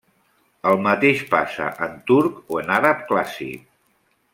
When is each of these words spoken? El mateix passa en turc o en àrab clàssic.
El 0.69 0.79
mateix 0.87 1.21
passa 1.35 1.69
en 1.89 1.95
turc 2.09 2.43
o 2.57 2.61
en 2.65 2.77
àrab 2.81 3.05
clàssic. 3.13 3.73